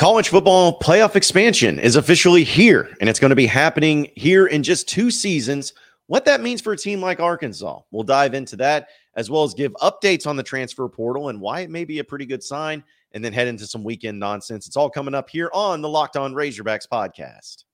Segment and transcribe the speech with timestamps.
[0.00, 4.62] College football playoff expansion is officially here, and it's going to be happening here in
[4.62, 5.74] just two seasons.
[6.06, 9.52] What that means for a team like Arkansas, we'll dive into that as well as
[9.52, 12.82] give updates on the transfer portal and why it may be a pretty good sign,
[13.12, 14.66] and then head into some weekend nonsense.
[14.66, 17.64] It's all coming up here on the Locked On Razorbacks podcast.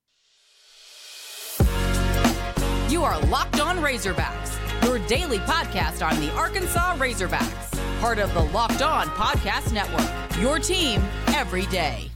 [2.91, 8.43] You are Locked On Razorbacks, your daily podcast on the Arkansas Razorbacks, part of the
[8.47, 12.11] Locked On Podcast Network, your team every day.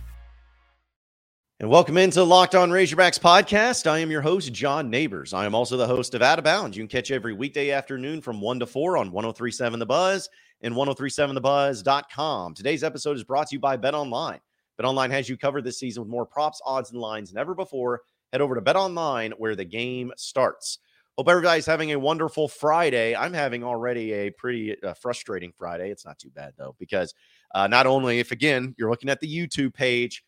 [1.61, 3.87] And welcome into Locked On Razorbacks podcast.
[3.87, 5.35] I am your host, John Neighbors.
[5.35, 6.75] I am also the host of Out of Bounds.
[6.75, 10.31] You can catch every weekday afternoon from 1 to 4 on 1037 The Buzz
[10.63, 12.55] and 1037thebuzz.com.
[12.55, 14.41] Today's episode is brought to you by Bet Online.
[14.79, 17.55] Bet Online has you covered this season with more props, odds, and lines than ever
[17.55, 18.01] before.
[18.33, 20.79] Head over to Bet Online where the game starts.
[21.19, 23.15] Hope everybody's having a wonderful Friday.
[23.15, 25.91] I'm having already a pretty uh, frustrating Friday.
[25.91, 27.13] It's not too bad, though, because
[27.55, 30.25] uh, not only if, again, you're looking at the YouTube page,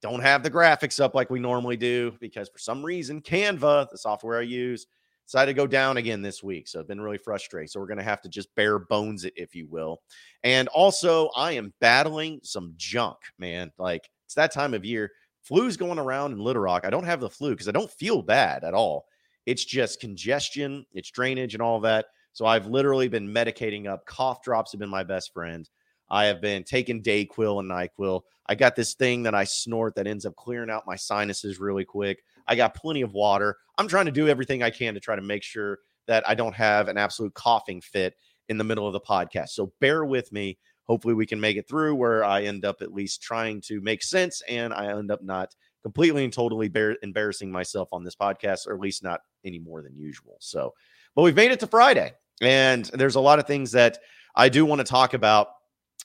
[0.00, 3.98] don't have the graphics up like we normally do because for some reason Canva, the
[3.98, 4.86] software I use,
[5.26, 6.68] decided to go down again this week.
[6.68, 7.70] So I've been really frustrated.
[7.70, 10.02] So we're going to have to just bare bones it, if you will.
[10.42, 13.72] And also, I am battling some junk, man.
[13.78, 15.10] Like it's that time of year.
[15.42, 16.84] Flu's going around in Little Rock.
[16.84, 19.06] I don't have the flu because I don't feel bad at all.
[19.46, 22.06] It's just congestion, it's drainage, and all that.
[22.32, 24.06] So I've literally been medicating up.
[24.06, 25.68] Cough drops have been my best friend.
[26.14, 28.20] I have been taking Dayquil and NyQuil.
[28.46, 31.84] I got this thing that I snort that ends up clearing out my sinuses really
[31.84, 32.22] quick.
[32.46, 33.56] I got plenty of water.
[33.78, 36.54] I'm trying to do everything I can to try to make sure that I don't
[36.54, 38.14] have an absolute coughing fit
[38.48, 39.48] in the middle of the podcast.
[39.48, 40.56] So bear with me.
[40.84, 44.00] Hopefully, we can make it through where I end up at least trying to make
[44.00, 46.70] sense and I end up not completely and totally
[47.02, 50.36] embarrassing myself on this podcast, or at least not any more than usual.
[50.38, 50.74] So,
[51.16, 53.98] but we've made it to Friday, and there's a lot of things that
[54.36, 55.48] I do want to talk about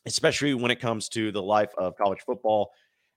[0.05, 2.71] especially when it comes to the life of college football.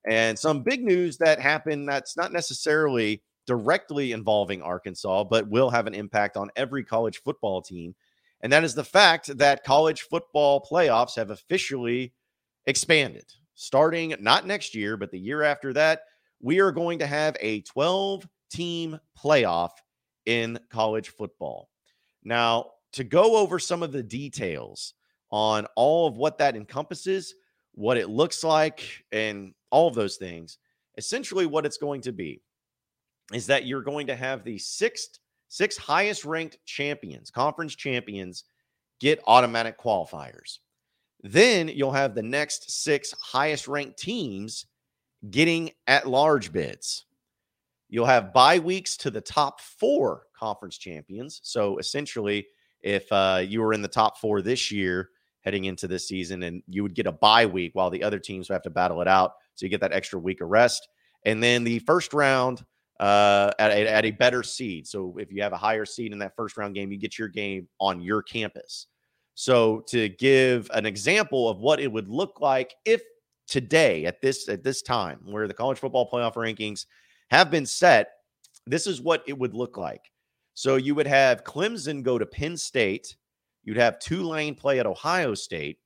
[0.09, 5.87] And some big news that happened that's not necessarily directly involving Arkansas, but will have
[5.87, 7.95] an impact on every college football team.
[8.43, 12.13] And that is the fact that college football playoffs have officially
[12.67, 13.25] expanded.
[13.55, 16.03] Starting not next year, but the year after that,
[16.41, 19.71] we are going to have a 12 team playoff
[20.27, 21.69] in college football.
[22.25, 24.95] Now, to go over some of the details
[25.33, 27.35] on all of what that encompasses,
[27.73, 30.59] what it looks like, and all of those things.
[30.99, 32.41] Essentially, what it's going to be
[33.33, 38.45] is that you're going to have the sixth, six highest ranked champions, conference champions,
[39.01, 40.59] get automatic qualifiers.
[41.23, 44.67] Then you'll have the next six highest ranked teams
[45.31, 47.07] getting at large bids.
[47.89, 51.41] You'll have bye weeks to the top four conference champions.
[51.43, 52.47] So essentially,
[52.83, 55.11] if uh, you were in the top four this year,
[55.43, 58.49] heading into this season, and you would get a bye week while the other teams
[58.49, 59.35] would have to battle it out.
[59.55, 60.89] So you get that extra week of rest.
[61.25, 62.65] And then the first round
[63.01, 64.87] uh, at, a, at a better seed.
[64.87, 67.29] So if you have a higher seed in that first round game, you get your
[67.29, 68.87] game on your campus.
[69.35, 73.03] So to give an example of what it would look like if
[73.49, 76.87] today at this at this time where the college football playoff rankings
[77.31, 78.11] have been set,
[78.67, 80.11] this is what it would look like.
[80.55, 83.17] So you would have Clemson go to Penn State
[83.65, 85.79] You'd have Tulane play at Ohio State.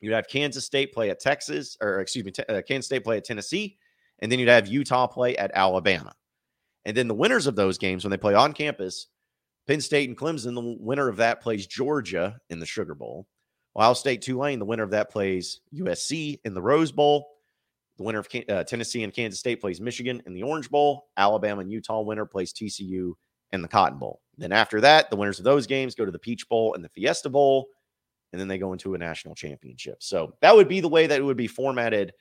[0.00, 3.24] You'd have Kansas State play at Texas, or excuse me, uh, Kansas State play at
[3.24, 3.78] Tennessee.
[4.20, 6.12] And then you'd have Utah play at Alabama.
[6.84, 9.08] And then the winners of those games, when they play on campus,
[9.66, 13.26] Penn State and Clemson, the winner of that plays Georgia in the Sugar Bowl.
[13.76, 17.28] Ohio State, Tulane, the winner of that plays USC in the Rose Bowl.
[17.96, 21.08] The winner of uh, Tennessee and Kansas State plays Michigan in the Orange Bowl.
[21.16, 23.12] Alabama and Utah winner plays TCU
[23.52, 24.20] in the Cotton Bowl.
[24.38, 26.88] Then after that, the winners of those games go to the Peach Bowl and the
[26.88, 27.68] Fiesta Bowl,
[28.32, 30.02] and then they go into a national championship.
[30.02, 32.12] So that would be the way that it would be formatted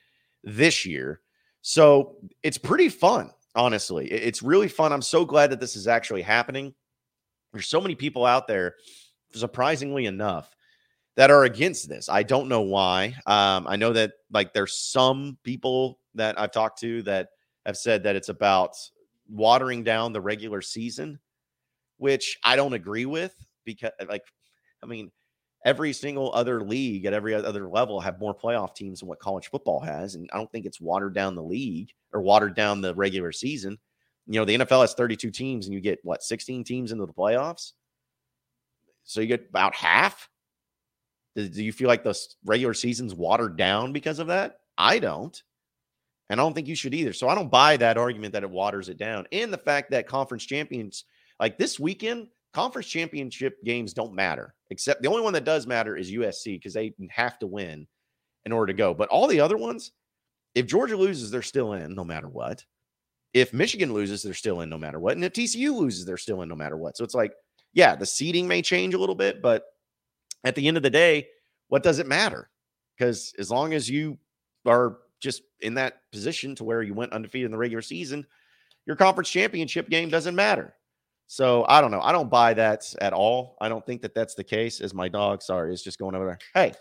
[0.43, 1.21] this year.
[1.61, 4.11] So it's pretty fun, honestly.
[4.11, 4.91] It's really fun.
[4.91, 6.73] I'm so glad that this is actually happening.
[7.53, 8.75] There's so many people out there,
[9.33, 10.53] surprisingly enough,
[11.15, 12.09] that are against this.
[12.09, 13.15] I don't know why.
[13.25, 17.29] Um, I know that like there's some people that I've talked to that
[17.65, 18.75] have said that it's about
[19.31, 21.19] watering down the regular season
[22.01, 24.23] which I don't agree with because, uh, like,
[24.81, 25.11] I mean,
[25.63, 29.51] every single other league at every other level have more playoff teams than what college
[29.51, 30.15] football has.
[30.15, 33.77] And I don't think it's watered down the league or watered down the regular season.
[34.25, 37.13] You know, the NFL has 32 teams and you get what, 16 teams into the
[37.13, 37.73] playoffs?
[39.03, 40.27] So you get about half.
[41.35, 44.61] Do, do you feel like the regular season's watered down because of that?
[44.75, 45.39] I don't.
[46.31, 47.11] And I don't think you should either.
[47.13, 49.27] So I don't buy that argument that it waters it down.
[49.33, 51.03] And the fact that conference champions
[51.39, 55.97] like this weekend, conference championship games don't matter, except the only one that does matter
[55.97, 57.85] is USC because they have to win
[58.45, 58.93] in order to go.
[58.93, 59.91] But all the other ones,
[60.53, 62.65] If Georgia loses, they're still in no matter what.
[63.33, 65.15] If Michigan loses, they're still in no matter what.
[65.15, 66.97] And if TCU loses, they're still in no matter what.
[66.97, 67.33] So it's like,
[67.73, 69.63] yeah, the seeding may change a little bit, but
[70.43, 71.27] at the end of the day,
[71.69, 72.49] what does it matter?
[72.97, 74.17] Because as long as you
[74.65, 78.25] are just in that position to where you went undefeated in the regular season,
[78.85, 80.73] your conference championship game doesn't matter.
[81.27, 82.01] So I don't know.
[82.01, 83.55] I don't buy that at all.
[83.61, 84.81] I don't think that that's the case.
[84.81, 86.39] As my dog, sorry, is just going over there.
[86.53, 86.73] Hey,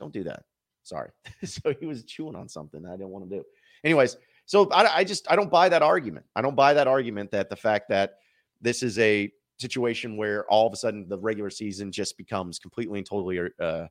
[0.00, 0.42] don't do that.
[0.82, 1.10] Sorry.
[1.44, 3.44] so he was chewing on something I didn't want to do.
[3.84, 4.16] Anyways,
[4.46, 6.26] so I, I just I don't buy that argument.
[6.34, 8.14] I don't buy that argument that the fact that
[8.60, 12.98] this is a situation where all of a sudden the regular season just becomes completely
[12.98, 13.86] and totally uh,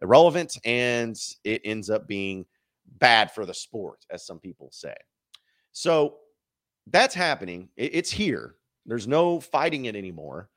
[0.00, 2.46] irrelevant and it ends up being
[2.98, 4.94] bad for the sport, as some people say.
[5.72, 6.16] So
[6.86, 7.68] that's happening.
[7.76, 8.54] It's here.
[8.86, 10.48] There's no fighting it anymore.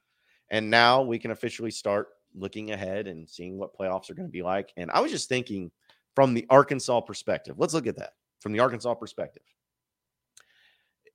[0.51, 4.31] And now we can officially start looking ahead and seeing what playoffs are going to
[4.31, 4.71] be like.
[4.77, 5.71] And I was just thinking
[6.15, 7.55] from the Arkansas perspective.
[7.57, 9.43] Let's look at that from the Arkansas perspective.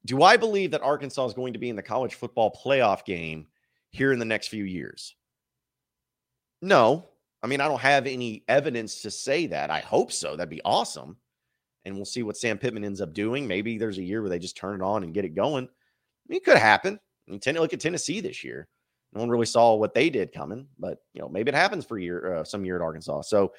[0.07, 3.47] Do I believe that Arkansas is going to be in the college football playoff game
[3.91, 5.15] here in the next few years?
[6.61, 7.09] No.
[7.45, 9.69] I mean, I don't have any evidence to say that.
[9.69, 10.35] I hope so.
[10.35, 11.19] That'd be awesome.
[11.85, 13.47] And we'll see what Sam Pittman ends up doing.
[13.47, 15.65] Maybe there's a year where they just turn it on and get it going.
[15.65, 16.99] I mean, it could happen.
[17.29, 18.67] I mean, look at Tennessee this year.
[19.13, 21.99] No one really saw what they did coming, but you know, maybe it happens for
[21.99, 23.21] year, uh, some year at Arkansas.
[23.23, 23.53] So,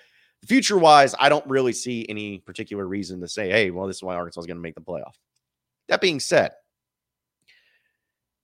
[0.48, 4.04] future wise, I don't really see any particular reason to say, hey, well, this is
[4.04, 5.14] why Arkansas is going to make the playoff.
[5.90, 6.54] That being said,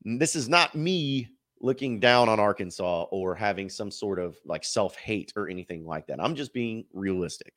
[0.05, 1.29] this is not me
[1.61, 6.07] looking down on Arkansas or having some sort of like self hate or anything like
[6.07, 6.19] that.
[6.19, 7.53] I'm just being realistic.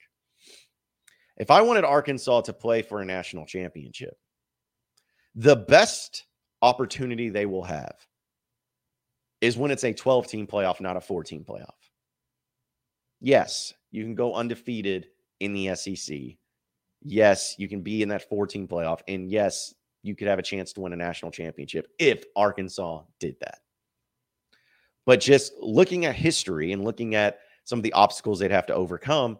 [1.36, 4.16] If I wanted Arkansas to play for a national championship,
[5.34, 6.26] the best
[6.62, 7.96] opportunity they will have
[9.40, 11.68] is when it's a 12 team playoff, not a 14 playoff.
[13.20, 15.06] Yes, you can go undefeated
[15.40, 16.18] in the SEC.
[17.02, 19.00] Yes, you can be in that 14 playoff.
[19.08, 23.36] And yes, you could have a chance to win a national championship if Arkansas did
[23.40, 23.58] that.
[25.06, 28.74] But just looking at history and looking at some of the obstacles they'd have to
[28.74, 29.38] overcome,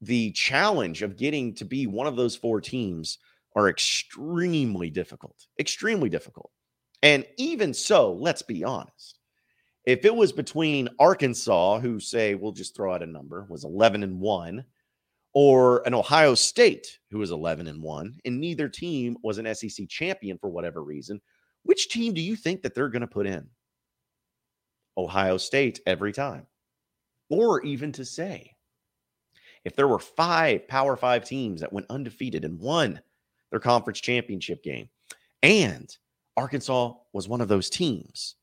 [0.00, 3.18] the challenge of getting to be one of those four teams
[3.54, 6.50] are extremely difficult, extremely difficult.
[7.02, 9.18] And even so, let's be honest.
[9.84, 14.04] If it was between Arkansas, who say we'll just throw out a number, was 11
[14.04, 14.64] and 1,
[15.34, 19.88] or an Ohio State, who was 11 and 1, and neither team was an SEC
[19.88, 21.20] champion for whatever reason,
[21.64, 23.48] which team do you think that they're going to put in?
[24.96, 26.46] Ohio State every time.
[27.30, 28.54] Or even to say,
[29.64, 33.00] if there were five Power Five teams that went undefeated and won
[33.50, 34.88] their conference championship game,
[35.42, 35.96] and
[36.36, 38.36] Arkansas was one of those teams,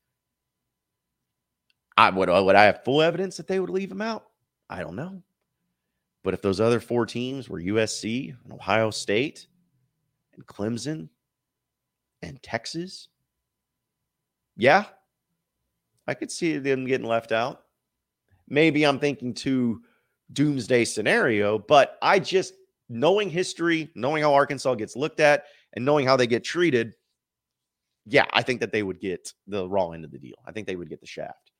[1.96, 4.24] I would, uh, would I have full evidence that they would leave them out?
[4.68, 5.22] I don't know.
[6.22, 9.46] But if those other four teams were USC and Ohio State
[10.34, 11.08] and Clemson
[12.22, 13.08] and Texas,
[14.56, 14.84] yeah,
[16.10, 17.62] I could see them getting left out.
[18.48, 19.82] Maybe I'm thinking too
[20.32, 22.54] doomsday scenario, but I just
[22.88, 26.96] knowing history, knowing how Arkansas gets looked at, and knowing how they get treated,
[28.06, 30.34] yeah, I think that they would get the raw end of the deal.
[30.44, 31.52] I think they would get the shaft.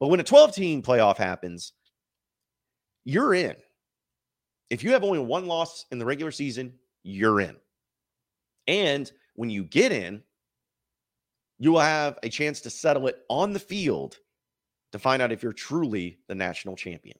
[0.00, 1.74] But when a 12 team playoff happens,
[3.04, 3.54] you're in.
[4.70, 6.72] If you have only one loss in the regular season,
[7.02, 7.56] you're in.
[8.66, 10.22] And when you get in,
[11.58, 14.18] you will have a chance to settle it on the field
[14.92, 17.18] to find out if you're truly the national champion.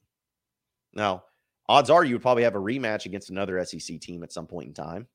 [0.93, 1.23] Now,
[1.67, 4.67] odds are you would probably have a rematch against another SEC team at some point
[4.67, 5.07] in time.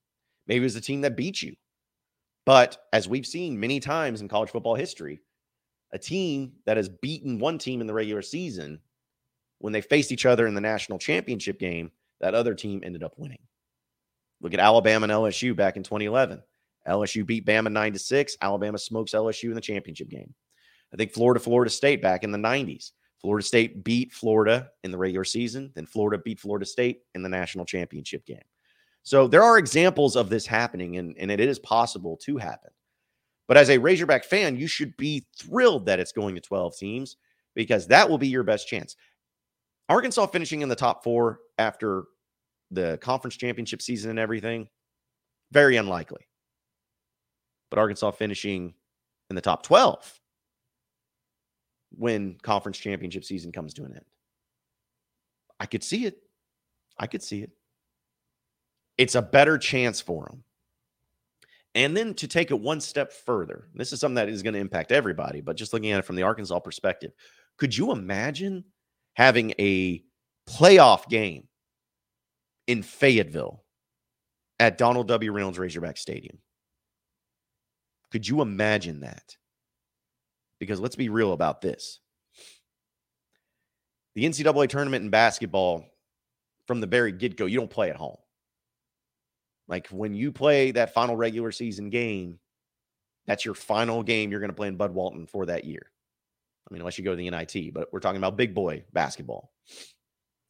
[0.47, 1.55] Maybe it was the team that beat you.
[2.45, 5.21] But as we've seen many times in college football history,
[5.93, 8.79] a team that has beaten one team in the regular season,
[9.59, 13.13] when they faced each other in the national championship game, that other team ended up
[13.17, 13.41] winning.
[14.41, 16.41] Look at Alabama and LSU back in 2011.
[16.87, 18.37] LSU beat Bama 9 to 6.
[18.41, 20.33] Alabama smokes LSU in the championship game.
[20.93, 22.91] I think Florida, Florida State back in the 90s.
[23.21, 25.71] Florida State beat Florida in the regular season.
[25.75, 28.41] Then Florida beat Florida State in the national championship game.
[29.03, 32.71] So there are examples of this happening, and, and it is possible to happen.
[33.47, 37.17] But as a Razorback fan, you should be thrilled that it's going to 12 teams
[37.55, 38.95] because that will be your best chance.
[39.89, 42.05] Arkansas finishing in the top four after
[42.71, 44.67] the conference championship season and everything,
[45.51, 46.25] very unlikely.
[47.71, 48.75] But Arkansas finishing
[49.31, 50.19] in the top 12
[51.97, 54.05] when conference championship season comes to an end.
[55.59, 56.17] I could see it.
[56.99, 57.49] I could see it.
[58.97, 60.43] It's a better chance for them.
[61.73, 64.59] And then to take it one step further, this is something that is going to
[64.59, 67.13] impact everybody, but just looking at it from the Arkansas perspective,
[67.57, 68.65] could you imagine
[69.13, 70.03] having a
[70.49, 71.47] playoff game
[72.67, 73.63] in Fayetteville
[74.59, 75.31] at Donald W.
[75.31, 76.37] Reynolds Razorback Stadium.
[78.11, 79.35] Could you imagine that?
[80.59, 81.99] Because let's be real about this.
[84.15, 85.85] The NCAA tournament in basketball,
[86.67, 88.17] from the very get go, you don't play at home.
[89.67, 92.39] Like when you play that final regular season game,
[93.25, 95.91] that's your final game you're going to play in Bud Walton for that year.
[96.69, 99.51] I mean, unless you go to the NIT, but we're talking about big boy basketball.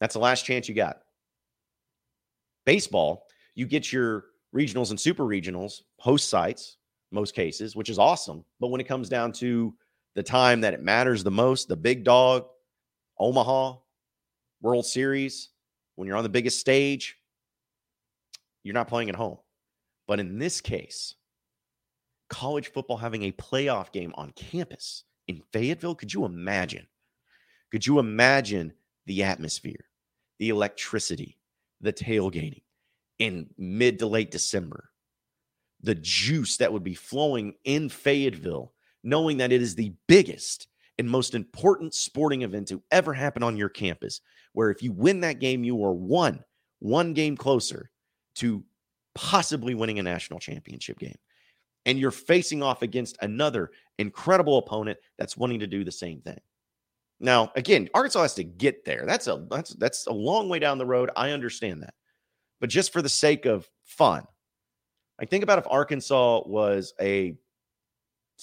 [0.00, 0.98] That's the last chance you got.
[2.66, 6.78] Baseball, you get your regionals and super regionals, host sites,
[7.12, 8.44] most cases, which is awesome.
[8.60, 9.74] But when it comes down to
[10.14, 12.46] the time that it matters the most, the big dog,
[13.18, 13.76] Omaha,
[14.60, 15.50] World Series,
[15.96, 17.16] when you're on the biggest stage,
[18.62, 19.38] you're not playing at home.
[20.06, 21.14] But in this case,
[22.28, 26.86] college football having a playoff game on campus in Fayetteville, could you imagine?
[27.70, 28.72] Could you imagine
[29.06, 29.86] the atmosphere,
[30.38, 31.38] the electricity,
[31.80, 32.62] the tailgating
[33.18, 34.90] in mid to late December?
[35.82, 38.72] The juice that would be flowing in Fayetteville,
[39.02, 43.56] knowing that it is the biggest and most important sporting event to ever happen on
[43.56, 44.20] your campus,
[44.52, 46.44] where if you win that game, you are one,
[46.78, 47.90] one game closer
[48.36, 48.62] to
[49.14, 51.16] possibly winning a national championship game.
[51.84, 56.38] And you're facing off against another incredible opponent that's wanting to do the same thing.
[57.18, 59.04] Now, again, Arkansas has to get there.
[59.06, 61.10] That's a that's that's a long way down the road.
[61.16, 61.94] I understand that.
[62.60, 64.24] But just for the sake of fun,
[65.20, 67.36] I think about if Arkansas was a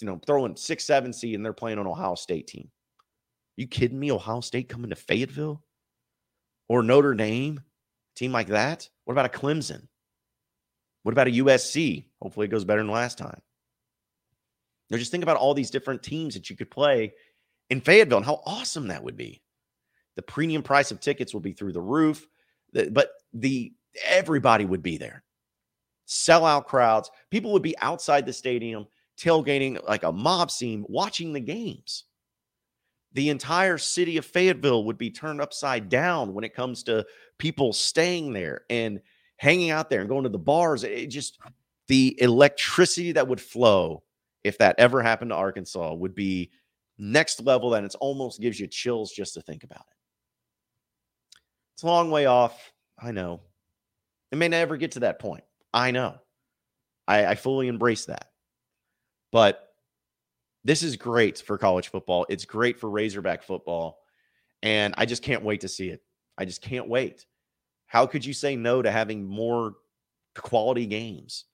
[0.02, 2.70] you know, throwing six, seven seed and they're playing an Ohio State team.
[3.58, 4.12] You kidding me?
[4.12, 5.62] Ohio State coming to Fayetteville
[6.68, 7.62] or Notre Dame,
[8.16, 8.90] team like that?
[9.06, 9.88] What about a Clemson?
[11.04, 12.06] What about a USC?
[12.22, 13.42] Hopefully it goes better than last time.
[14.90, 17.14] Now just think about all these different teams that you could play
[17.70, 19.42] in Fayetteville and how awesome that would be.
[20.16, 22.28] The premium price of tickets will be through the roof,
[22.74, 23.74] but the
[24.06, 25.24] everybody would be there.
[26.10, 27.12] Sellout crowds.
[27.30, 32.06] People would be outside the stadium tailgating like a mob scene watching the games.
[33.14, 37.06] The entire city of Fayetteville would be turned upside down when it comes to
[37.38, 39.02] people staying there and
[39.38, 40.84] hanging out there and going to the bars.
[40.84, 41.40] It just
[41.88, 44.04] the electricity that would flow
[44.44, 46.52] if that ever happened to Arkansas would be
[46.98, 49.96] next level and it almost gives you chills just to think about it.
[51.74, 52.74] It's a long way off.
[52.98, 53.42] I know.
[54.32, 55.44] It may never get to that point.
[55.74, 56.16] I know.
[57.08, 58.30] I, I fully embrace that.
[59.32, 59.70] But
[60.64, 62.26] this is great for college football.
[62.30, 64.00] It's great for Razorback football.
[64.62, 66.02] And I just can't wait to see it.
[66.38, 67.26] I just can't wait.
[67.88, 69.76] How could you say no to having more
[70.36, 71.46] quality games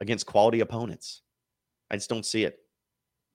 [0.00, 1.22] against quality opponents?
[1.90, 2.58] I just don't see it.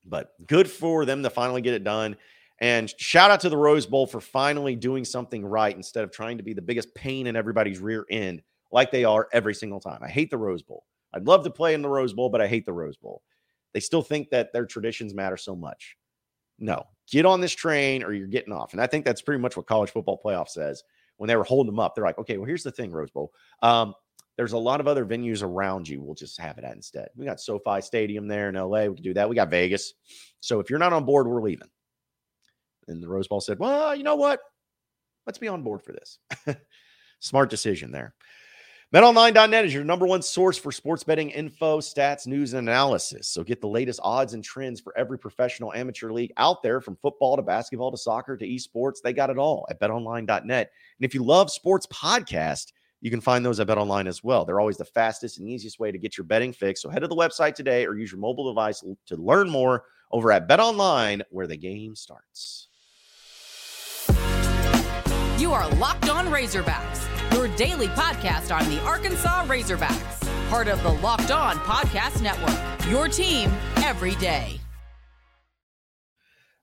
[0.06, 2.16] But good for them to finally get it done.
[2.62, 6.38] And shout out to the Rose Bowl for finally doing something right instead of trying
[6.38, 10.00] to be the biggest pain in everybody's rear end like they are every single time.
[10.02, 10.86] I hate the Rose Bowl.
[11.14, 13.22] I'd love to play in the Rose Bowl, but I hate the Rose Bowl.
[13.74, 15.96] They still think that their traditions matter so much.
[16.60, 18.74] No, get on this train or you're getting off.
[18.74, 20.84] And I think that's pretty much what college football playoff says
[21.18, 21.96] when they were holding them up.
[21.96, 23.32] They're like, okay, well, here's the thing, Rose Bowl.
[23.62, 23.94] Um,
[24.38, 26.02] there's a lot of other venues around you.
[26.02, 27.10] We'll just have it at instead.
[27.16, 28.86] We got SoFi Stadium there in LA.
[28.86, 29.30] We can do that.
[29.30, 29.94] We got Vegas.
[30.40, 31.68] So if you're not on board, we're leaving.
[32.88, 34.40] And the Rose Bowl said, well, you know what?
[35.26, 36.20] Let's be on board for this.
[37.20, 38.16] Smart decision there.
[38.92, 43.28] BetOnline.net is your number one source for sports betting info, stats, news, and analysis.
[43.28, 46.96] So get the latest odds and trends for every professional amateur league out there from
[46.96, 48.96] football to basketball to soccer to esports.
[49.04, 50.72] They got it all at betonline.net.
[50.72, 54.44] And if you love sports podcasts, you can find those at BetOnline as well.
[54.44, 56.82] They're always the fastest and easiest way to get your betting fix.
[56.82, 60.32] So head to the website today or use your mobile device to learn more over
[60.32, 62.70] at BetOnline, where the game starts.
[65.38, 67.19] You are Locked On Razorbacks
[67.60, 72.58] daily podcast on the Arkansas Razorbacks, part of the Locked On Podcast Network.
[72.90, 73.52] Your team
[73.84, 74.62] every day.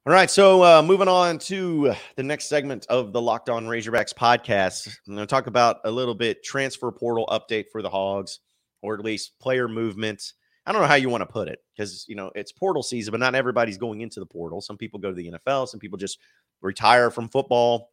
[0.07, 4.15] All right, so uh, moving on to the next segment of the Locked On Razorbacks
[4.15, 8.39] podcast, I'm going to talk about a little bit transfer portal update for the Hogs,
[8.81, 10.33] or at least player movement.
[10.65, 13.13] I don't know how you want to put it because you know it's portal season,
[13.13, 14.63] but not everybody's going into the portal.
[14.63, 16.19] Some people go to the NFL, some people just
[16.63, 17.91] retire from football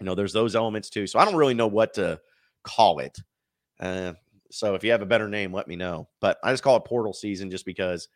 [0.00, 1.06] you know, there's those elements too.
[1.06, 2.20] So I don't really know what to
[2.66, 3.16] call it.
[3.80, 4.12] Uh,
[4.50, 6.08] so if you have a better name, let me know.
[6.20, 8.08] But I just call it portal season just because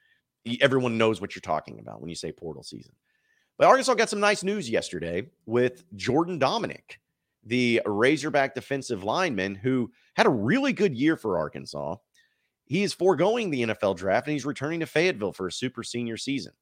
[0.61, 2.93] everyone knows what you're talking about when you say portal season.
[3.59, 6.97] But Arkansas got some nice news yesterday with Jordan Domineck,
[7.45, 11.97] the Razorback defensive lineman who had a really good year for Arkansas.
[12.65, 16.17] He is foregoing the NFL draft and he's returning to Fayetteville for a super senior
[16.17, 16.53] season.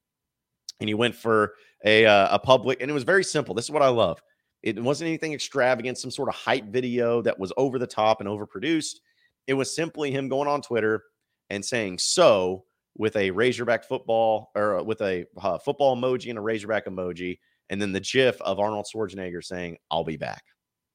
[0.81, 1.53] And he went for
[1.85, 3.53] a, uh, a public, and it was very simple.
[3.53, 4.21] This is what I love.
[4.61, 8.29] It wasn't anything extravagant, some sort of hype video that was over the top and
[8.29, 8.99] overproduced.
[9.47, 11.03] it was simply him going on Twitter
[11.49, 12.65] and saying so
[12.97, 17.39] with a Razorback football or uh, with a uh, football emoji and a Razorback emoji,
[17.69, 20.43] and then the GIF of Arnold Schwarzenegger saying, I'll be back.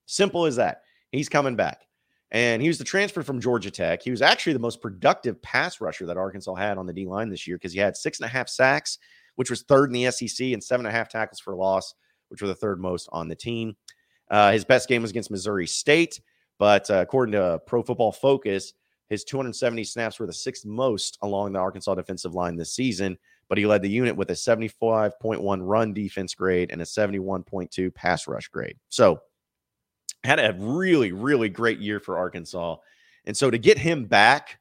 [0.06, 0.82] Simple as that.
[1.12, 1.86] He's coming back.
[2.30, 4.02] And he was the transfer from Georgia Tech.
[4.02, 7.30] He was actually the most productive pass rusher that Arkansas had on the D line
[7.30, 8.98] this year because he had six and a half sacks,
[9.36, 11.94] which was third in the SEC, and seven and a half tackles for loss,
[12.34, 13.76] which were the third most on the team.
[14.28, 16.20] Uh, his best game was against Missouri State,
[16.58, 18.72] but uh, according to Pro Football Focus,
[19.08, 23.16] his 270 snaps were the sixth most along the Arkansas defensive line this season,
[23.48, 28.26] but he led the unit with a 75.1 run defense grade and a 71.2 pass
[28.26, 28.76] rush grade.
[28.88, 29.20] So,
[30.24, 32.76] had a really, really great year for Arkansas.
[33.26, 34.58] And so to get him back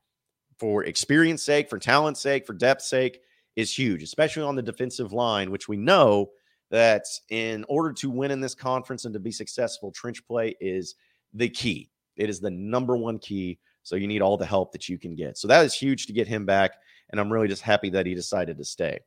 [0.60, 3.22] for experience sake, for talent sake, for depth sake
[3.56, 6.32] is huge, especially on the defensive line, which we know
[6.74, 10.96] that in order to win in this conference and to be successful, trench play is
[11.32, 11.92] the key.
[12.18, 13.60] It is the number one key.
[13.84, 15.38] So you need all the help that you can get.
[15.38, 16.72] So that is huge to get him back.
[17.12, 19.00] And I'm really just happy that he decided to stay.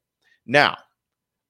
[0.46, 0.76] Now,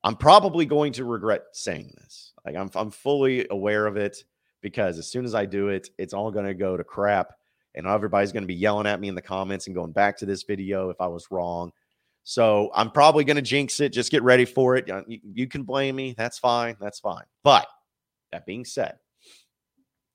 [0.05, 2.33] I'm probably going to regret saying this.
[2.47, 4.25] Like I'm, I'm fully aware of it
[4.63, 7.35] because as soon as I do it, it's all going to go to crap.
[7.75, 10.25] And everybody's going to be yelling at me in the comments and going back to
[10.25, 11.73] this video if I was wrong.
[12.29, 13.91] So I'm probably going to jinx it.
[13.91, 14.89] Just get ready for it.
[15.07, 16.13] You, you can blame me.
[16.19, 16.77] That's fine.
[16.81, 17.23] That's fine.
[17.45, 17.69] But
[18.33, 18.97] that being said,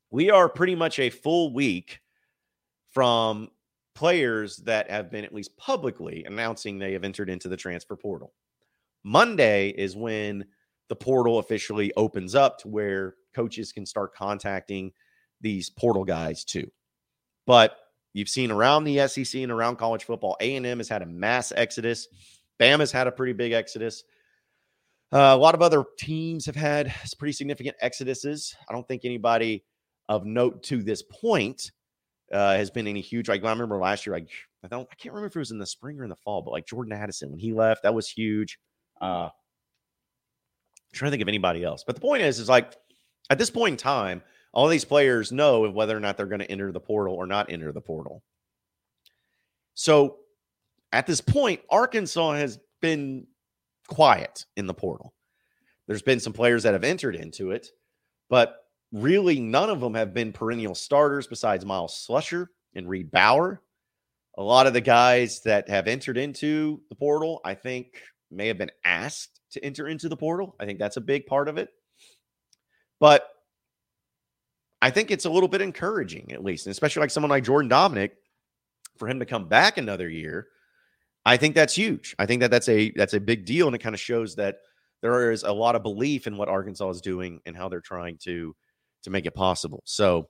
[0.09, 2.01] we are pretty much a full week
[2.89, 3.47] from
[3.95, 8.33] players that have been at least publicly announcing they have entered into the transfer portal.
[9.05, 10.43] Monday is when
[10.89, 14.91] the portal officially opens up to where coaches can start contacting
[15.39, 16.69] these portal guys too.
[17.47, 17.77] But
[18.13, 22.07] you've seen around the SEC and around college football, A&M has had a mass exodus.
[22.59, 24.03] Bama's had a pretty big exodus.
[25.11, 28.55] Uh, a lot of other teams have had pretty significant exoduses.
[28.69, 29.65] I don't think anybody
[30.07, 31.71] of note to this point
[32.31, 33.27] uh, has been any huge.
[33.27, 34.29] Like I remember last year, like
[34.63, 36.41] I don't, I can't remember if it was in the spring or in the fall,
[36.41, 38.57] but like Jordan Addison when he left, that was huge.
[39.01, 39.31] Uh, I'm
[40.93, 42.75] trying to think of anybody else, but the point is, is like
[43.29, 44.21] at this point in time,
[44.53, 47.51] all these players know whether or not they're going to enter the portal or not
[47.51, 48.23] enter the portal.
[49.73, 50.17] So
[50.91, 53.27] at this point, Arkansas has been
[53.87, 55.13] quiet in the portal.
[55.87, 57.67] There's been some players that have entered into it,
[58.29, 58.57] but
[58.91, 63.61] really none of them have been perennial starters besides Myles Slusher and Reed Bauer.
[64.37, 68.57] A lot of the guys that have entered into the portal, I think, may have
[68.57, 70.55] been asked to enter into the portal.
[70.59, 71.69] I think that's a big part of it.
[72.99, 73.27] But
[74.81, 77.69] I think it's a little bit encouraging, at least, and especially like someone like Jordan
[77.69, 78.11] Domineck,
[78.97, 80.47] for him to come back another year.
[81.25, 82.15] I think that's huge.
[82.19, 84.57] I think that that's a that's a big deal, and it kind of shows that
[85.01, 88.17] there is a lot of belief in what Arkansas is doing and how they're trying
[88.23, 88.55] to
[89.03, 89.81] to make it possible.
[89.85, 90.29] So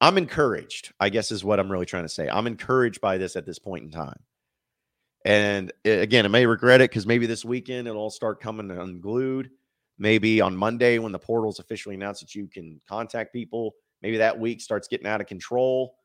[0.00, 2.28] I'm encouraged, I guess is what I'm really trying to say.
[2.28, 4.20] I'm encouraged by this at this point in time.
[5.24, 9.50] And again, I may regret it because maybe this weekend it'll all start coming unglued.
[9.98, 14.38] Maybe on Monday, when the portal's officially announced that you can contact people, maybe that
[14.38, 15.96] week starts getting out of control.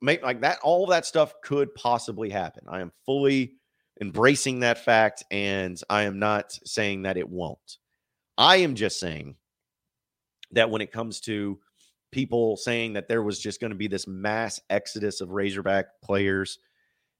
[0.00, 2.64] Make like that, all of that stuff could possibly happen.
[2.68, 3.54] I am fully
[4.00, 7.78] embracing that fact, and I am not saying that it won't.
[8.36, 9.36] I am just saying
[10.52, 11.58] that when it comes to
[12.12, 16.58] people saying that there was just going to be this mass exodus of Razorback players,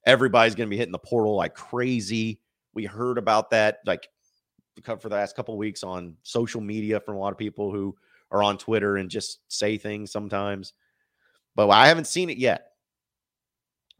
[0.05, 2.39] everybody's going to be hitting the portal like crazy.
[2.73, 4.07] We heard about that like
[4.83, 7.95] for the last couple weeks on social media from a lot of people who
[8.31, 10.73] are on Twitter and just say things sometimes.
[11.55, 12.71] But I haven't seen it yet.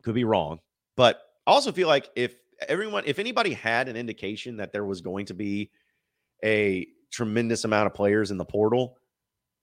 [0.03, 0.59] Could be wrong.
[0.97, 2.35] But I also feel like if
[2.67, 5.71] everyone, if anybody had an indication that there was going to be
[6.43, 8.97] a tremendous amount of players in the portal,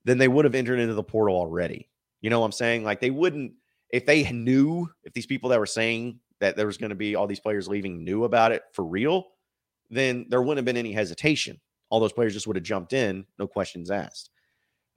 [0.05, 1.88] then they would have entered into the portal already.
[2.20, 2.85] You know what I'm saying?
[2.85, 3.53] Like they wouldn't,
[3.90, 7.14] if they knew, if these people that were saying that there was going to be
[7.14, 9.27] all these players leaving knew about it for real,
[9.92, 11.61] then there wouldn't have been any hesitation.
[11.90, 14.31] All those players just would have jumped in, no questions asked.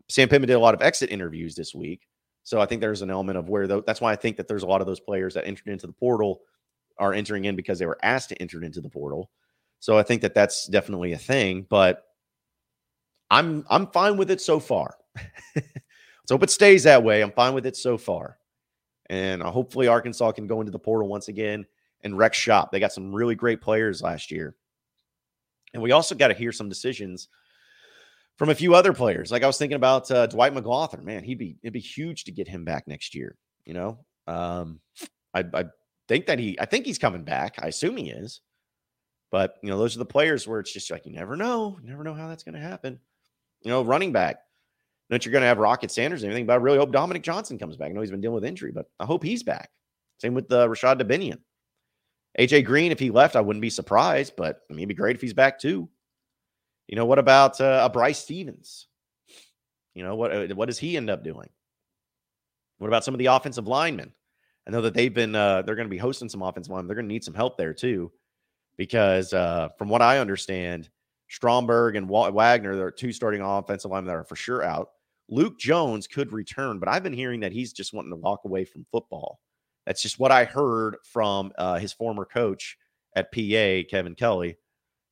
[0.09, 2.07] Sam Pittman did a lot of exit interviews this week.
[2.43, 4.67] So I think there's an element of where that's why I think that there's a
[4.67, 6.41] lot of those players that entered into the portal
[6.97, 9.31] are entering in because they were asked to enter into the portal.
[9.79, 12.03] So I think that that's definitely a thing, but
[13.29, 14.95] I'm I'm fine with it so far.
[15.55, 17.21] Let's hope it stays that way.
[17.21, 18.37] I'm fine with it so far.
[19.09, 21.65] And uh, hopefully Arkansas can go into the portal once again
[22.01, 22.71] and wreck shop.
[22.71, 24.55] They got some really great players last year.
[25.75, 27.27] And we also got to hear some decisions
[28.37, 29.29] from a few other players.
[29.29, 31.03] Like I was thinking about uh, Dwight McGlothern.
[31.03, 33.35] Man, he'd be it'd be huge to get him back next year.
[33.65, 34.79] You know, um,
[35.33, 35.65] I, I
[36.07, 37.59] think that he I think he's coming back.
[37.61, 38.39] I assume he is.
[39.31, 41.89] But you know, those are the players where it's just like you never know, you
[41.89, 42.97] never know how that's going to happen.
[43.61, 44.37] You know, running back.
[45.09, 47.59] Not you're going to have Rocket Sanders and everything, but I really hope Dominique Johnson
[47.59, 47.89] comes back.
[47.89, 49.69] I know he's been dealing with injury, but I hope he's back.
[50.19, 51.39] Same with uh, Rashad Dubinion.
[52.39, 55.15] AJ Green, if he left, I wouldn't be surprised, but I mean, it'd be great
[55.15, 55.89] if he's back too.
[56.87, 58.87] You know, what about uh, a Bryce Stephens?
[59.93, 61.49] You know, what uh, what does he end up doing?
[62.77, 64.13] What about some of the offensive linemen?
[64.67, 66.87] I know that they've been uh, they're going to be hosting some offensive line.
[66.87, 68.11] They're going to need some help there too,
[68.77, 70.89] because uh, from what I understand,
[71.29, 74.89] Stromberg and Wagner, there are two starting offensive linemen that are for sure out.
[75.29, 78.65] Luke Jones could return, but I've been hearing that he's just wanting to walk away
[78.65, 79.39] from football.
[79.85, 82.77] That's just what I heard from uh, his former coach
[83.15, 84.57] at PA, Kevin Kelly.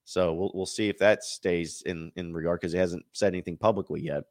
[0.05, 3.57] So we'll we'll see if that stays in in regard because he hasn't said anything
[3.57, 4.23] publicly yet.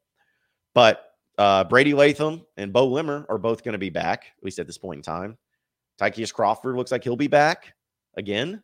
[0.75, 1.05] But
[1.39, 4.67] uh, Brady Latham and Beaux Limmer are both going to be back, at least at
[4.67, 5.39] this point in time.
[5.99, 7.75] Ty'Kieast Crawford looks like he'll be back
[8.17, 8.63] again.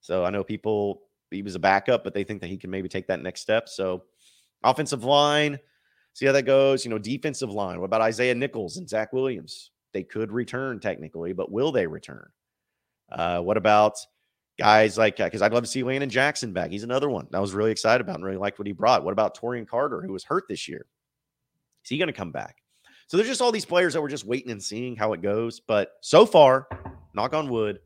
[0.00, 2.88] So I know people, he was a backup, but they think that he can maybe
[2.88, 3.68] take that next step.
[3.68, 4.04] So
[4.62, 5.58] offensive line,
[6.14, 6.84] see how that goes.
[6.84, 7.78] You know, defensive line.
[7.78, 9.70] What about Isaiah Nichols and Zach Williams?
[9.92, 12.28] They could return technically, but will they return?
[13.10, 13.96] Uh, what about
[14.58, 16.70] guys like, because I'd love to see Landon Jackson back.
[16.70, 19.04] He's another one I was really excited about and really liked what he brought.
[19.04, 20.84] What about Taurean Carter, who was hurt this year?
[21.84, 22.56] Is he going to come back?
[23.06, 25.60] So there's just all these players that we're just waiting and seeing how it goes.
[25.60, 26.68] But so far,
[27.14, 27.78] knock on wood,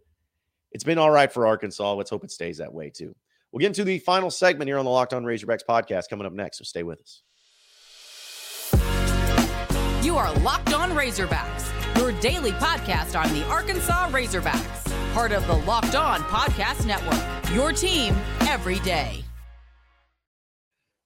[0.72, 1.94] it's been all right for Arkansas.
[1.94, 3.14] Let's hope it stays that way too.
[3.52, 6.32] We'll get into the final segment here on the Locked On Razorbacks podcast coming up
[6.32, 6.58] next.
[6.58, 7.22] So stay with us.
[10.02, 15.54] You are Locked On Razorbacks, your daily podcast on the Arkansas Razorbacks, part of the
[15.58, 17.54] Locked On Podcast Network.
[17.54, 19.22] Your team every day.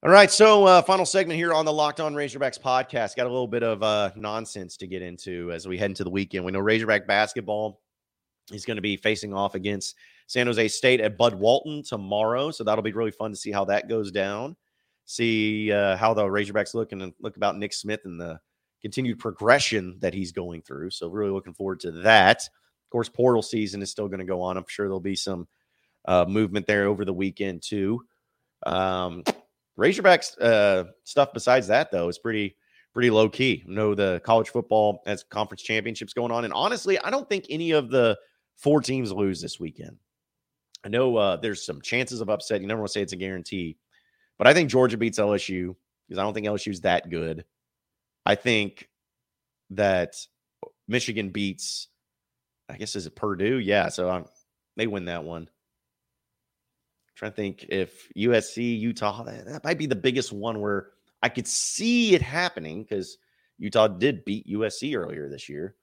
[0.02, 3.16] All right, so uh, final segment here on the Locked On Razorbacks podcast.
[3.16, 6.08] Got a little bit of uh, nonsense to get into as we head into the
[6.08, 6.46] weekend.
[6.46, 7.82] We know Razorback basketball
[8.50, 9.94] is going to be facing off against
[10.26, 13.66] San Jose State at Bud Walton tomorrow, so that'll be really fun to see how
[13.66, 14.56] that goes down.
[15.04, 18.40] See uh, how the Razorbacks look and look about Nick Smith and the
[18.86, 20.88] continued progression that he's going through.
[20.88, 22.42] So really looking forward to that.
[22.44, 24.56] Of course, portal season is still going to go on.
[24.56, 25.48] I'm sure there'll be some
[26.04, 28.02] uh, movement there over the weekend too.
[28.64, 29.24] Um,
[29.76, 32.54] Razorbacks uh, stuff besides that though is pretty
[32.92, 33.64] pretty low key.
[33.66, 37.46] You know the college football as conference championships going on, and honestly, I don't think
[37.50, 38.16] any of the
[38.56, 39.96] four teams lose this weekend.
[40.84, 42.60] I know uh, there's some chances of upset.
[42.60, 43.78] You never want to say it's a guarantee,
[44.38, 45.74] but I think Georgia beats LSU
[46.06, 47.44] because I don't think LSU is that good.
[48.26, 48.88] I think
[49.70, 50.16] that
[50.86, 51.88] Michigan beats.
[52.68, 53.58] I guess is it Purdue?
[53.58, 54.24] Yeah, so I'm,
[54.76, 55.48] they win that one
[57.16, 60.90] trying to think if USC, Utah, that, that might be the biggest one where
[61.22, 63.16] I could see it happening because
[63.58, 65.74] Utah did beat USC earlier this year.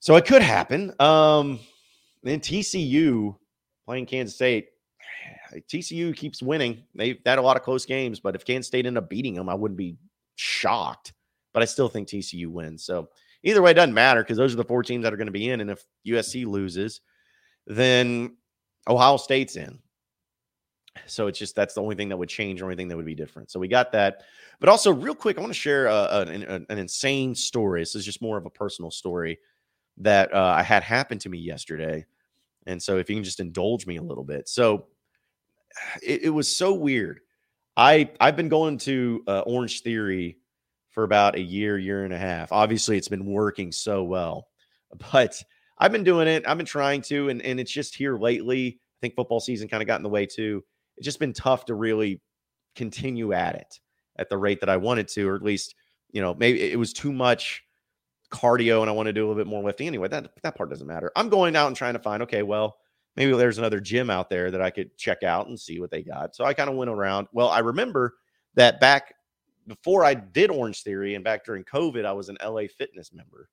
[0.00, 0.92] So it could happen.
[1.00, 1.60] Um,
[2.22, 3.36] then TCU
[3.86, 4.68] playing Kansas State.
[5.54, 6.82] TCU keeps winning.
[6.94, 9.48] They've had a lot of close games, but if Kansas State end up beating them,
[9.48, 9.96] I wouldn't be
[10.36, 11.12] shocked.
[11.52, 12.84] But I still think TCU wins.
[12.84, 13.08] So
[13.42, 15.32] either way, it doesn't matter because those are the four teams that are going to
[15.32, 15.60] be in.
[15.60, 17.00] And if USC loses,
[17.66, 18.36] then
[18.88, 19.78] Ohio State's in.
[21.06, 23.06] So it's just that's the only thing that would change, or only thing that would
[23.06, 23.50] be different.
[23.50, 24.22] So we got that.
[24.60, 27.80] But also, real quick, I want to share uh, an, an, insane story.
[27.82, 29.40] This is just more of a personal story
[29.98, 32.06] that uh, I had happen to me yesterday.
[32.66, 34.48] And so, if you can just indulge me a little bit.
[34.48, 34.86] So
[36.02, 37.20] it, it was so weird.
[37.76, 40.38] I I've been going to uh, Orange Theory
[40.90, 42.52] for about a year, year and a half.
[42.52, 44.48] Obviously, it's been working so well,
[45.12, 45.42] but
[45.78, 46.46] I've been doing it.
[46.46, 48.78] I've been trying to, and and it's just here lately.
[48.78, 50.64] I think football season kind of got in the way too
[50.96, 52.20] it's just been tough to really
[52.76, 53.80] continue at it
[54.16, 55.74] at the rate that I wanted to, or at least,
[56.12, 57.62] you know, maybe it was too much
[58.30, 59.86] cardio and I want to do a little bit more lifting.
[59.86, 61.10] Anyway, that that part doesn't matter.
[61.16, 62.76] I'm going out and trying to find, okay, well,
[63.16, 66.02] maybe there's another gym out there that I could check out and see what they
[66.02, 66.34] got.
[66.34, 67.28] So I kind of went around.
[67.32, 68.14] Well, I remember
[68.54, 69.14] that back
[69.66, 73.48] before I did Orange Theory and back during COVID, I was an LA Fitness member.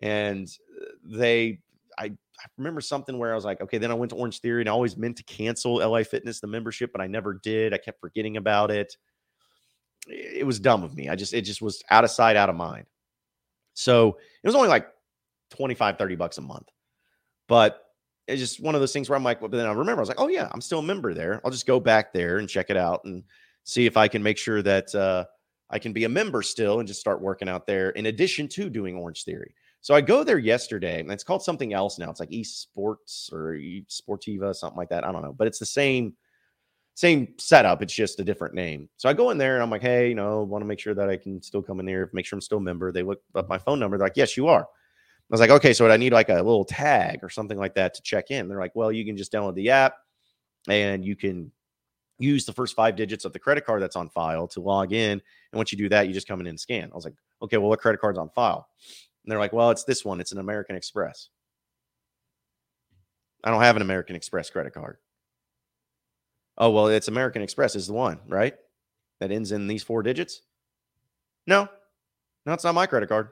[0.00, 0.48] And
[0.80, 1.60] uh, they
[1.98, 4.62] I, I remember something where I was like, okay, then I went to Orange Theory
[4.62, 7.72] and I always meant to cancel LA Fitness, the membership, but I never did.
[7.72, 8.96] I kept forgetting about it.
[10.08, 11.08] It was dumb of me.
[11.08, 12.86] I just, it just was out of sight, out of mind.
[13.74, 14.88] So it was only like
[15.50, 16.68] 25, 30 bucks a month.
[17.48, 17.83] But
[18.26, 20.02] it's just one of those things where I'm like, well, but then I remember I
[20.02, 21.40] was like, oh yeah, I'm still a member there.
[21.44, 23.22] I'll just go back there and check it out and
[23.64, 25.24] see if I can make sure that uh,
[25.70, 28.70] I can be a member still and just start working out there in addition to
[28.70, 29.54] doing Orange Theory.
[29.80, 32.08] So I go there yesterday, and it's called something else now.
[32.08, 35.04] It's like esports or esportiva, something like that.
[35.04, 36.14] I don't know, but it's the same
[36.94, 37.82] same setup.
[37.82, 38.88] It's just a different name.
[38.96, 40.94] So I go in there and I'm like, hey, you know, want to make sure
[40.94, 42.92] that I can still come in there, make sure I'm still a member.
[42.92, 43.98] They look up my phone number.
[43.98, 44.66] They're like, yes, you are.
[45.34, 47.92] I was like, okay, so I need like a little tag or something like that
[47.94, 48.46] to check in.
[48.46, 49.96] They're like, well, you can just download the app
[50.68, 51.50] and you can
[52.20, 55.10] use the first five digits of the credit card that's on file to log in.
[55.10, 55.22] And
[55.56, 56.88] once you do that, you just come in and scan.
[56.92, 58.68] I was like, okay, well, what credit card's on file?
[59.24, 60.20] And they're like, well, it's this one.
[60.20, 61.30] It's an American Express.
[63.42, 64.98] I don't have an American Express credit card.
[66.56, 68.54] Oh, well, it's American Express is the one, right?
[69.18, 70.42] That ends in these four digits?
[71.48, 71.68] No,
[72.46, 73.30] no, it's not my credit card.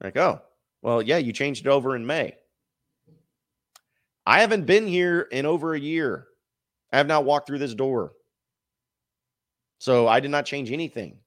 [0.00, 0.42] Like, oh,
[0.82, 2.34] well, yeah, you changed it over in May.
[4.26, 6.26] I haven't been here in over a year.
[6.92, 8.12] I have not walked through this door.
[9.78, 11.18] So I did not change anything.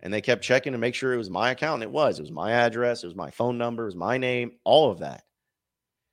[0.00, 1.82] And they kept checking to make sure it was my account.
[1.82, 2.18] And it was.
[2.18, 3.02] It was my address.
[3.02, 3.84] It was my phone number.
[3.84, 5.22] It was my name, all of that.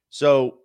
[0.09, 0.59] So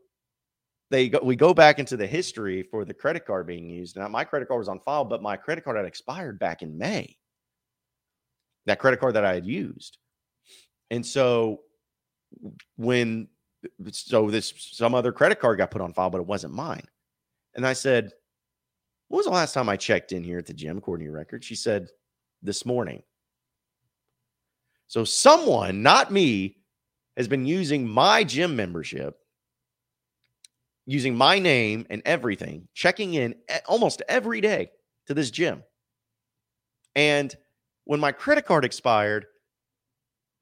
[0.90, 3.96] they go, we go back into the history for the credit card being used.
[3.96, 6.78] Now, my credit card was on file, but my credit card had expired back in
[6.78, 7.16] May.
[8.66, 9.98] That credit card that I had used.
[10.90, 11.60] And so
[12.76, 13.28] when
[13.90, 16.84] so this some other credit card got put on file, but it wasn't mine.
[17.54, 18.12] And I said,
[19.08, 21.18] When was the last time I checked in here at the gym, according to your
[21.18, 21.44] record?
[21.44, 21.88] She said,
[22.42, 23.02] This morning.
[24.86, 26.56] So someone, not me,
[27.16, 29.18] has been using my gym membership,
[30.86, 33.34] using my name and everything, checking in
[33.66, 34.70] almost every day
[35.06, 35.62] to this gym.
[36.94, 37.34] And
[37.84, 39.26] when my credit card expired,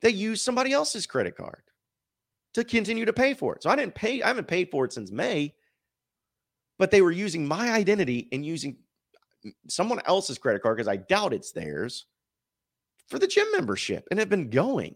[0.03, 1.63] they used somebody else's credit card
[2.57, 3.63] to continue to pay for it.
[3.63, 5.55] So I didn't pay, I haven't paid for it since May,
[6.79, 8.79] but they were using my identity and using
[9.45, 12.07] mm, someone else's credit card because I doubt it's theirs
[13.09, 14.95] for the gym membership and have been going.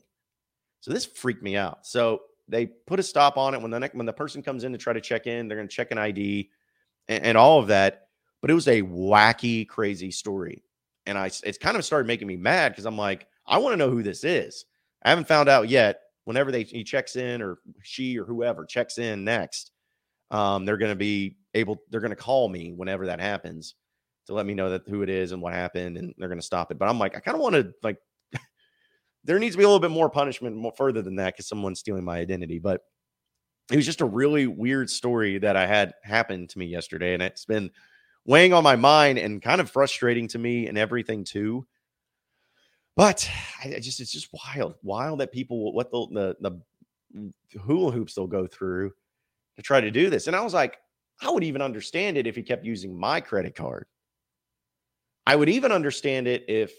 [0.81, 1.87] So this freaked me out.
[1.87, 4.73] So they put a stop on it when the next, when the person comes in
[4.73, 6.49] to try to check in, they're going to check an ID
[7.09, 8.09] and, and all of that.
[8.41, 10.65] But it was a wacky, crazy story,
[11.05, 13.77] and I it's kind of started making me mad because I'm like, I want to
[13.77, 14.65] know who this is.
[15.03, 16.01] I haven't found out yet.
[16.31, 19.73] Whenever they he checks in or she or whoever checks in next,
[20.31, 21.83] um, they're going to be able.
[21.91, 23.75] They're going to call me whenever that happens
[24.29, 26.47] to let me know that who it is and what happened, and they're going to
[26.47, 26.79] stop it.
[26.79, 27.97] But I'm like, I kind of want to like.
[29.25, 31.81] there needs to be a little bit more punishment more further than that because someone's
[31.81, 32.61] stealing my identity.
[32.61, 32.83] But
[33.73, 37.23] it was just a really weird story that I had happen to me yesterday, and
[37.23, 37.71] it's been
[38.25, 41.67] weighing on my mind and kind of frustrating to me and everything too.
[43.01, 43.27] But
[43.65, 46.51] I just it's just wild, wild that people what the the
[47.17, 48.93] mm, the hula hoops they'll go through
[49.57, 50.27] to try to do this.
[50.27, 50.77] And I was like,
[51.23, 53.87] I would even understand it if he kept using my credit card.
[55.27, 56.75] I would even understand it if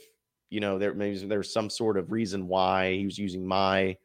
[0.51, 3.97] you know there maybe there's some sort of reason why he was using my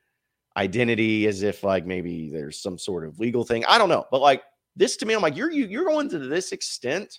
[0.56, 3.62] identity as if like maybe there's some sort of legal thing.
[3.66, 4.42] I don't know, but like
[4.74, 7.18] this to me, I'm like you're you, you're going to this extent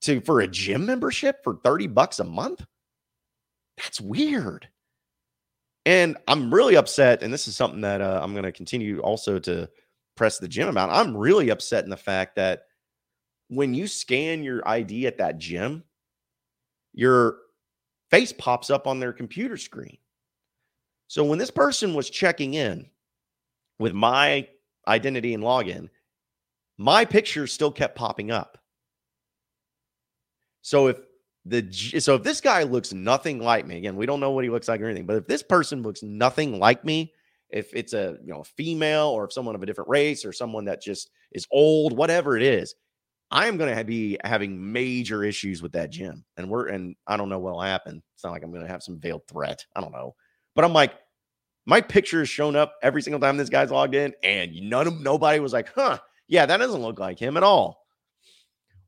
[0.00, 2.64] to for a gym membership for 30 bucks a month.
[3.82, 4.68] That's weird.
[5.86, 7.22] And I'm really upset.
[7.22, 9.68] And this is something that uh, I'm going to continue also to
[10.16, 10.90] press the gym about.
[10.90, 12.64] I'm really upset in the fact that
[13.48, 15.82] when you scan your ID at that gym,
[16.92, 17.38] your
[18.10, 19.96] face pops up on their computer screen.
[21.08, 22.86] So when this person was checking in
[23.78, 24.46] with my
[24.86, 25.88] identity and login,
[26.76, 28.58] my picture still kept popping up.
[30.62, 30.98] So if
[31.46, 34.50] the so if this guy looks nothing like me, again, we don't know what he
[34.50, 37.12] looks like or anything, but if this person looks nothing like me,
[37.48, 40.32] if it's a you know a female or if someone of a different race or
[40.32, 42.74] someone that just is old, whatever it is,
[43.30, 46.24] I am going to be having major issues with that gym.
[46.36, 48.02] And we're and I don't know what'll happen.
[48.14, 49.64] It's not like I'm going to have some veiled threat.
[49.74, 50.14] I don't know,
[50.54, 50.92] but I'm like,
[51.66, 55.00] my picture has shown up every single time this guy's logged in, and none of
[55.00, 55.98] nobody was like, huh,
[56.28, 57.79] yeah, that doesn't look like him at all.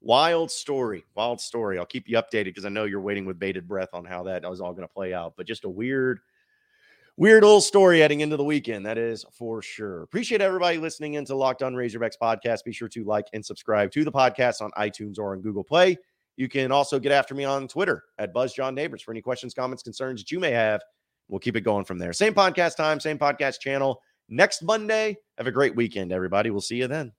[0.04, 1.78] Wild story, wild story.
[1.78, 4.48] I'll keep you updated because I know you're waiting with bated breath on how that
[4.48, 5.34] was all going to play out.
[5.36, 6.18] But just a weird,
[7.16, 8.84] weird old story heading into the weekend.
[8.84, 10.02] That is for sure.
[10.02, 12.64] Appreciate everybody listening into Locked On Razorbacks podcast.
[12.64, 15.96] Be sure to like and subscribe to the podcast on iTunes or on Google Play.
[16.36, 19.54] You can also get after me on Twitter at Buzz John Neighbors for any questions,
[19.54, 20.82] comments, concerns that you may have.
[21.28, 22.12] We'll keep it going from there.
[22.12, 24.00] Same podcast time, same podcast channel.
[24.28, 25.16] Next Monday.
[25.38, 26.50] Have a great weekend, everybody.
[26.50, 27.12] We'll see you then.